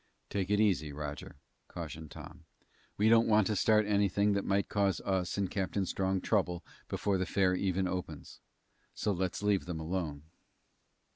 [0.31, 1.35] "Take it easy, Roger,"
[1.67, 2.45] cautioned Tom.
[2.97, 7.19] "We don't want to start anything that might cause us and Captain Strong trouble before
[7.19, 8.39] the fair even opens.
[8.95, 10.23] So let's leave them alone."